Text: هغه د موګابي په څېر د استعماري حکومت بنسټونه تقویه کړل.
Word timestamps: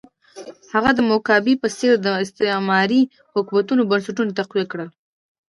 هغه 0.73 0.91
د 0.95 0.99
موګابي 1.09 1.53
په 1.61 1.67
څېر 1.77 1.93
د 2.01 2.07
استعماري 2.23 3.01
حکومت 3.33 3.65
بنسټونه 3.91 4.31
تقویه 4.39 4.65
کړل. 4.71 4.89